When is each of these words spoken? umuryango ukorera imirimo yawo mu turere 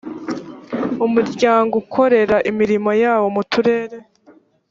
umuryango 1.05 1.73
ukorera 1.83 2.37
imirimo 2.51 2.89
yawo 3.03 3.25
mu 3.35 3.43
turere 3.51 3.97